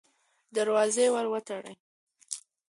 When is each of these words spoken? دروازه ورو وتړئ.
دروازه 0.55 1.03
ورو 1.13 1.29
وتړئ. 1.33 1.75